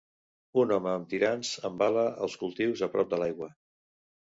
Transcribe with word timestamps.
Un 0.61 0.71
home 0.77 0.89
amb 0.93 1.11
tirants 1.11 1.51
embala 1.69 2.07
els 2.29 2.39
cultius 2.45 2.85
a 2.89 2.93
prop 2.97 3.15
de 3.15 3.23
l'aigua. 3.23 3.55